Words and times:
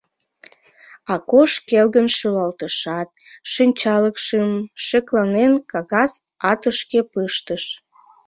Акош 1.13 1.51
келгын 1.69 2.07
шӱлалтышат, 2.17 3.09
шинчалыкшым, 3.51 4.49
шекланен, 4.85 5.53
кагаз 5.71 6.11
атышке 6.51 6.99
пыштыш. 7.11 7.63